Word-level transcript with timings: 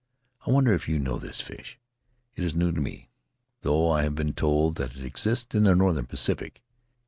I 0.47 0.51
wonder 0.51 0.73
if 0.73 0.89
you 0.89 0.97
know 0.97 1.19
this 1.19 1.41
fish; 1.41 1.77
it 2.35 2.43
is 2.43 2.55
new 2.55 2.71
to 2.71 2.81
me, 2.81 3.11
though 3.59 3.91
I 3.91 4.01
have 4.01 4.15
been 4.15 4.33
told 4.33 4.77
that 4.77 4.95
it 4.95 5.05
exists 5.05 5.53
in 5.53 5.65
the 5.65 5.75
northern 5.75 6.07
Pacific. 6.07 6.63